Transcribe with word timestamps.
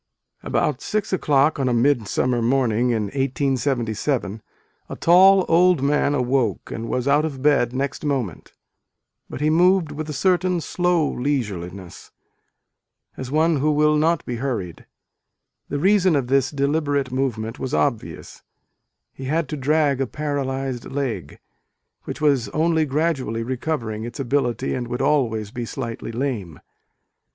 not 0.41 0.51
be 0.53 0.57
hurried. 0.57 0.63
BOUT 0.65 0.81
six 0.81 1.13
o 1.13 1.17
clock 1.19 1.59
on 1.59 1.69
a 1.69 1.75
mid 1.75 2.07
summer 2.07 2.41
morning 2.41 2.89
in 2.89 3.03
1877, 3.03 4.41
a 4.89 4.95
tall 4.95 5.45
old 5.47 5.83
man 5.83 6.15
awoke, 6.15 6.71
and 6.71 6.89
was 6.89 7.07
out 7.07 7.23
of 7.23 7.43
bed 7.43 7.71
next 7.71 8.03
moment, 8.03 8.51
but 9.29 9.41
he 9.41 9.51
moved 9.51 9.91
with 9.91 10.09
a 10.09 10.13
certain 10.13 10.59
slow 10.59 11.07
leisureliness, 11.07 12.09
as 13.15 13.29
one 13.29 13.57
who 13.57 13.69
will 13.71 13.99
The 13.99 14.85
reason 15.69 16.15
of 16.15 16.27
this 16.29 16.49
deliberate 16.49 17.11
movement 17.11 17.59
was 17.59 17.75
obvious, 17.75 18.41
he 19.13 19.25
had 19.25 19.47
to 19.49 19.55
drag 19.55 20.01
a 20.01 20.07
paralysed 20.07 20.85
leg, 20.85 21.37
which 22.05 22.19
was 22.19 22.49
only 22.49 22.85
gradually 22.87 23.43
re 23.43 23.55
covering 23.55 24.03
its 24.05 24.19
ability 24.19 24.73
and 24.73 24.87
would 24.87 25.03
always 25.03 25.51
be 25.51 25.63
slightly 25.65 26.11
lame. 26.11 26.59